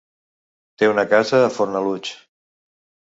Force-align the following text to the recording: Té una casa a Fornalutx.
Té 0.81 0.87
una 0.91 1.03
casa 1.11 1.41
a 1.41 1.51
Fornalutx. 1.57 2.15